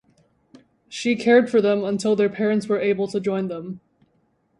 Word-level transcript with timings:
She 0.89 1.15
cared 1.15 1.47
for 1.47 1.61
them 1.61 1.83
until 1.83 2.15
their 2.15 2.27
parents 2.27 2.67
were 2.67 2.79
able 2.79 3.07
to 3.09 3.19
join 3.19 3.49
them. 3.49 3.81